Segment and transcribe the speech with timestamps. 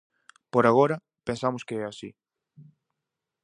[0.53, 0.95] Por agora,
[1.27, 2.09] pensamos que é así.